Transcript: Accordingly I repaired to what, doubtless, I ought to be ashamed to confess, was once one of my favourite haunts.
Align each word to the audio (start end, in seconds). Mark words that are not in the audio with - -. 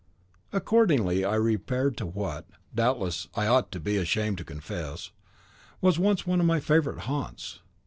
Accordingly 0.51 1.23
I 1.23 1.35
repaired 1.35 1.95
to 1.97 2.07
what, 2.07 2.45
doubtless, 2.73 3.27
I 3.35 3.45
ought 3.45 3.71
to 3.71 3.79
be 3.79 3.97
ashamed 3.97 4.39
to 4.39 4.43
confess, 4.43 5.11
was 5.79 5.99
once 5.99 6.25
one 6.25 6.39
of 6.39 6.47
my 6.47 6.59
favourite 6.59 7.01
haunts. 7.01 7.59